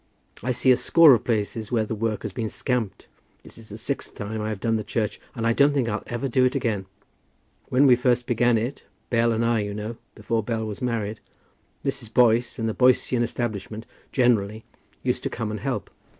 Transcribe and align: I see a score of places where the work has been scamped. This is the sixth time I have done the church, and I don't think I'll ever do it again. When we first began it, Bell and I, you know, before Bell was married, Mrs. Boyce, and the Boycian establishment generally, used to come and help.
I 0.41 0.51
see 0.51 0.71
a 0.71 0.77
score 0.77 1.13
of 1.13 1.23
places 1.25 1.71
where 1.71 1.85
the 1.85 1.93
work 1.93 2.23
has 2.23 2.33
been 2.33 2.49
scamped. 2.49 3.05
This 3.43 3.59
is 3.59 3.69
the 3.69 3.77
sixth 3.77 4.15
time 4.15 4.41
I 4.41 4.49
have 4.49 4.59
done 4.59 4.77
the 4.77 4.83
church, 4.83 5.21
and 5.35 5.45
I 5.45 5.53
don't 5.53 5.73
think 5.75 5.87
I'll 5.87 6.01
ever 6.07 6.27
do 6.27 6.43
it 6.43 6.55
again. 6.55 6.87
When 7.69 7.85
we 7.85 7.95
first 7.95 8.25
began 8.25 8.57
it, 8.57 8.83
Bell 9.11 9.31
and 9.31 9.45
I, 9.45 9.59
you 9.59 9.75
know, 9.75 9.97
before 10.15 10.41
Bell 10.41 10.65
was 10.65 10.81
married, 10.81 11.19
Mrs. 11.85 12.11
Boyce, 12.11 12.57
and 12.57 12.67
the 12.67 12.73
Boycian 12.73 13.21
establishment 13.21 13.85
generally, 14.11 14.63
used 15.03 15.21
to 15.21 15.29
come 15.29 15.51
and 15.51 15.59
help. 15.59 15.91